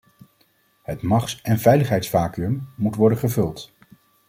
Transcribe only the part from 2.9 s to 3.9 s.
worden gevuld.